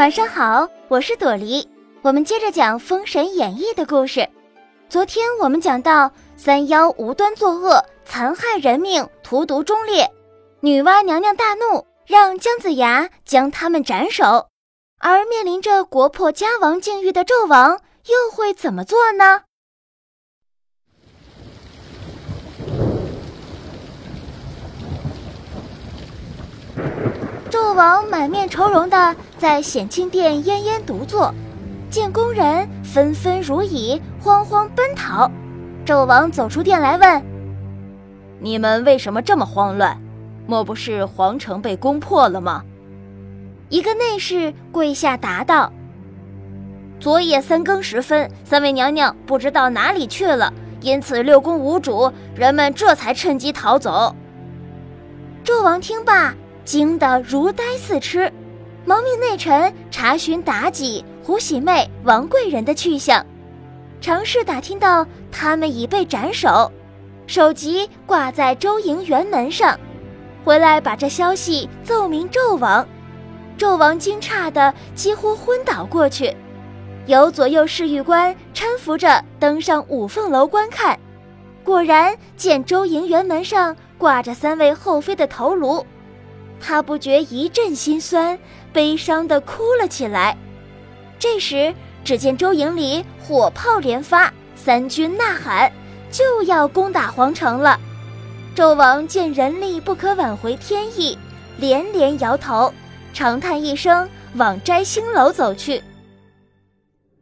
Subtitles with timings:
[0.00, 1.68] 晚上好，我是朵梨。
[2.00, 4.26] 我们接着讲《封神演义》的故事。
[4.88, 10.10] 昨天我们讲到三妖无端作恶，残害人命，荼毒忠烈。
[10.60, 14.48] 女娲娘娘大怒，让姜子牙将他们斩首。
[15.00, 19.42] 而面临着国破家亡境遇的纣王，又会怎么做呢？
[27.70, 31.32] 纣王满面愁容的在显庆殿奄奄独坐，
[31.88, 35.30] 见宫人纷纷如蚁，慌慌奔逃。
[35.86, 37.22] 纣王走出殿来问
[38.42, 39.96] ：“你们为什么这么慌乱？
[40.48, 42.64] 莫不是皇城被攻破了吗？”
[43.70, 45.72] 一个内侍跪下答道
[46.98, 54.16] ：“昨夜三更时分，三位娘娘不知道哪里去了，因此六宫无主，人们这才趁机逃走。”
[55.46, 56.34] 纣王听罢。
[56.64, 58.32] 惊得如呆似痴，
[58.84, 63.24] 忙命内臣查询妲己、胡喜妹、王贵人的去向，
[64.00, 66.70] 尝试打听到他们已被斩首，
[67.26, 69.78] 首级挂在周营辕门上，
[70.44, 72.86] 回来把这消息奏明纣王。
[73.58, 76.34] 纣王惊诧的几乎昏倒过去，
[77.06, 80.98] 由左右侍御官搀扶着登上五凤楼观看，
[81.62, 85.84] 果然见周营辕门上挂着三位后妃的头颅。
[86.60, 88.38] 他不觉一阵心酸，
[88.72, 90.36] 悲伤的哭了起来。
[91.18, 95.72] 这时，只见周营里火炮连发，三军呐喊，
[96.10, 97.78] 就要攻打皇城了。
[98.54, 101.18] 纣王见人力不可挽回天意，
[101.56, 102.72] 连连摇头，
[103.12, 105.82] 长叹一声，往摘星楼走去。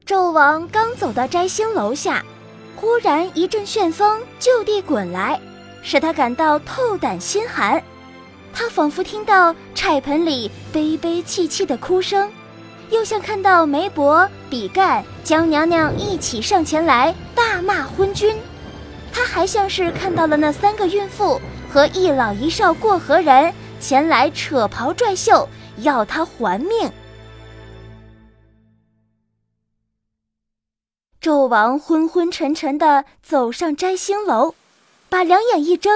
[0.06, 2.25] 纣王刚走到摘星楼下，
[2.77, 5.39] 忽然一阵旋风就地滚来，
[5.83, 7.83] 使他感到透胆心寒。
[8.53, 12.31] 他仿佛听到菜盆里悲悲戚戚的哭声，
[12.91, 18.37] 又像看到梅伯、比干、江娘娘一起上前来大骂昏君。
[19.12, 21.41] 他还像是看到了那三个孕妇
[21.72, 26.91] 和一老一少过河人前来扯袍拽袖，要他还命。
[31.21, 34.55] 纣王昏昏沉沉地走上摘星楼，
[35.09, 35.93] 把两眼一睁。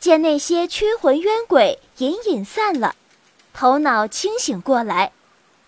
[0.00, 2.96] 见那些驱魂冤鬼隐隐散了，
[3.52, 5.12] 头脑清醒过来，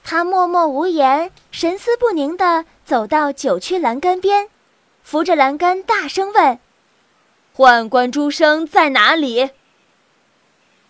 [0.03, 4.49] 他默默无言，神思不宁地走到九曲栏杆边，
[5.03, 6.59] 扶着栏杆大声问
[7.55, 9.51] ：“宦官朱生在哪里？”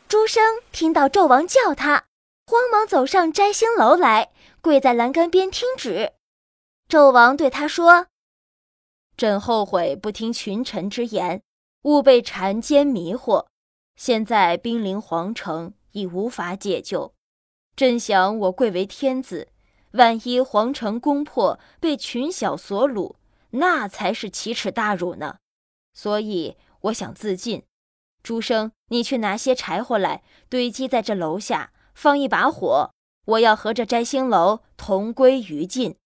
[0.06, 2.04] 朱生听到纣王叫他，
[2.46, 4.30] 慌忙走上摘星楼来，
[4.60, 6.12] 跪在栏杆边听旨。
[6.88, 8.06] 纣王对他说
[9.16, 11.42] ：“朕后悔不听群臣之言。”
[11.82, 13.46] 勿被谗奸迷惑，
[13.96, 17.12] 现在兵临皇城，已无法解救。
[17.74, 19.48] 朕想，我贵为天子，
[19.92, 23.16] 万一皇城攻破，被群小所掳，
[23.50, 25.38] 那才是奇耻大辱呢。
[25.92, 27.64] 所以，我想自尽。
[28.22, 32.92] 朱生，你去拿些柴火来，堆积在这楼下，放一把火，
[33.24, 35.96] 我要和这摘星楼同归于尽。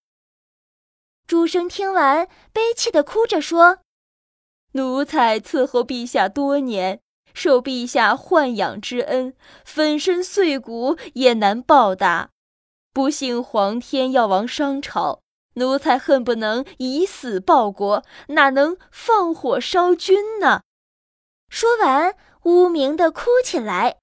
[1.27, 3.81] 朱生听完，悲泣的哭着说。
[4.77, 7.01] 奴才伺候陛下多年，
[7.33, 12.29] 受陛下豢养之恩，粉身碎骨也难报答。
[12.93, 15.21] 不幸皇天要亡商朝，
[15.55, 20.61] 奴才恨不能以死报国，哪能放火烧君呢？
[21.49, 23.97] 说完，呜鸣的哭起来。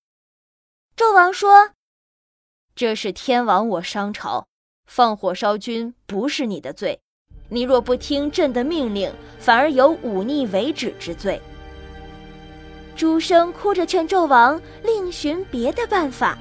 [0.97, 1.72] 纣王说
[2.75, 4.47] ：“这是天亡我商朝，
[4.88, 7.00] 放火烧君不是你的罪。”
[7.50, 11.42] 你若不听朕的命令，反而有忤逆为止之罪。
[12.96, 16.38] 诸生哭着劝纣王另寻别的办法。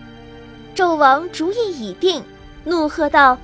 [0.75, 2.23] 纣王主意已定，
[2.65, 3.37] 怒喝道：“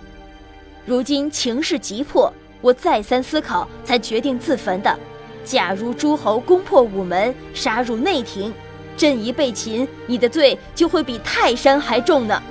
[0.86, 4.98] 如今情势急迫，我再三思考才决定自焚的。
[5.44, 8.52] 假如诸侯攻破午门，杀入内廷，
[8.96, 12.42] 朕一被擒，你的罪就会比泰山还重呢。”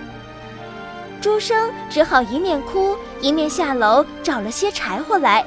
[1.22, 5.44] 朱生只好一面哭一面下楼找了些柴火来，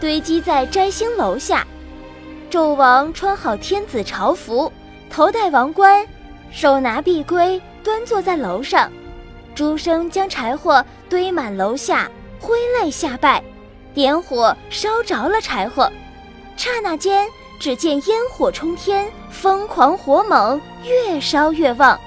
[0.00, 1.66] 堆积在摘星楼下。
[2.50, 4.70] 纣王穿好天子朝服，
[5.08, 6.06] 头戴王冠，
[6.50, 8.90] 手拿璧圭，端坐在楼上。
[9.54, 12.10] 朱生将柴火堆满楼下，
[12.40, 13.42] 挥泪下拜，
[13.94, 15.90] 点火烧着了柴火。
[16.56, 17.26] 刹那间，
[17.58, 21.98] 只见烟火冲天，疯狂火猛，越烧越旺。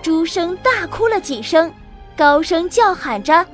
[0.00, 1.72] 朱生大哭了几声。
[2.16, 3.44] 高声叫喊着：“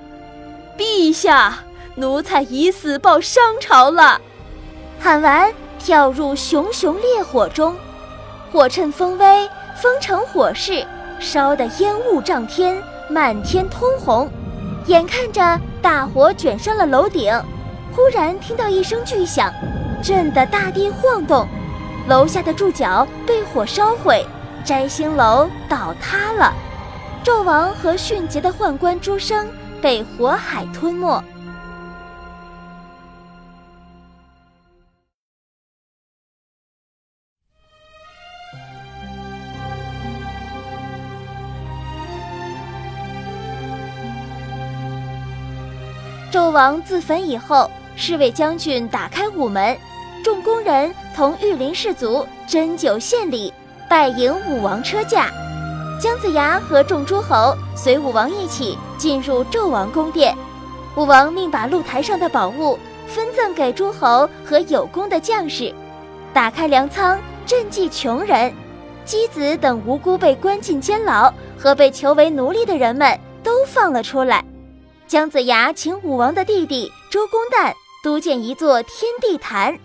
[0.78, 1.58] 陛下，
[1.96, 4.20] 奴才以死报商朝了！”
[5.00, 7.76] 喊完，跳入熊熊烈火中，
[8.52, 10.86] 火趁风威，风成火势，
[11.18, 12.80] 烧得烟雾涨天，
[13.10, 14.30] 满天通红。
[14.86, 17.32] 眼看着大火卷上了楼顶，
[17.94, 19.52] 忽然听到一声巨响，
[20.02, 21.46] 震得大地晃动，
[22.06, 24.24] 楼下的柱脚被火烧毁，
[24.64, 26.54] 摘星楼倒塌了。
[27.24, 29.46] 纣王和迅捷的宦官朱生
[29.80, 31.22] 被火海吞没。
[46.30, 49.76] 纣王自焚以后，侍卫将军打开午门，
[50.22, 53.52] 众工人同御林士卒斟酒献礼，
[53.88, 55.30] 拜迎武王车驾。
[56.00, 60.36] 姜子牙和众诸侯随武王一起进入纣王宫殿，
[60.96, 65.72] 武王命把露台上的宝物分赠给诸侯和有功的将士，
[66.34, 68.52] 打开粮仓赈济穷人，
[69.04, 74.44] 姬子等无辜被关进监牢和被囚为奴隶的人们都放了出来。
[75.06, 77.72] 姜子牙请武王的弟弟周公旦
[78.02, 79.78] 督建一座天地坛，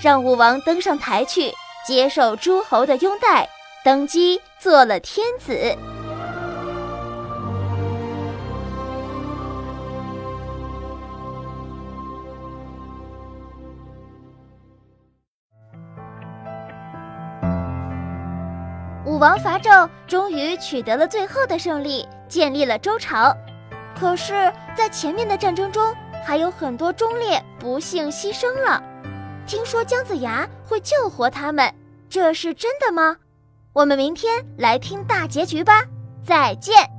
[0.00, 1.52] 让武王登上台去
[1.86, 3.48] 接受诸侯的拥戴。
[3.84, 5.74] 登基做了天子。
[19.08, 23.34] 武王伐纣，终于取得了最后的胜利，建立了周朝。
[23.98, 28.82] 可是，在前面的战争中，还有很多忠烈不幸牺牲了。
[29.46, 31.74] 听说姜子牙会救活他们，
[32.10, 33.16] 这是真的吗？
[33.72, 35.82] 我们明天来听大结局吧，
[36.22, 36.97] 再见。